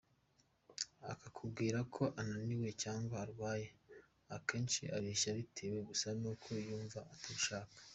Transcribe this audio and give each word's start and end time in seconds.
Akakubwira 1.11 1.79
ko 1.95 2.03
ananiwe 2.21 2.69
cyangwa 2.83 3.15
arwaye, 3.25 3.67
akenshi 4.35 4.81
abeshya, 4.97 5.31
bitewe 5.39 5.77
gusa 5.89 6.07
nuko 6.19 6.47
yumva 6.67 7.01
atabishaka. 7.15 7.73